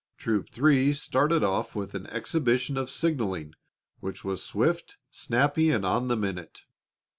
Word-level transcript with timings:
Troop 0.17 0.49
Three 0.49 0.93
started 0.93 1.43
off 1.43 1.75
with 1.75 1.93
an 1.93 2.07
exhibition 2.07 2.75
of 2.75 2.89
signaling 2.89 3.53
which 3.99 4.23
was 4.23 4.41
swift, 4.41 4.97
snappy, 5.11 5.69
and 5.69 5.85
on 5.85 6.07
the 6.07 6.17
minute. 6.17 6.63